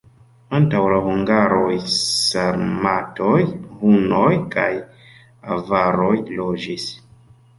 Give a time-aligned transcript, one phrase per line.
[0.59, 3.35] Antaŭ la hungaroj sarmatoj,
[3.81, 4.67] hunoj kaj
[5.57, 6.89] avaroj loĝis.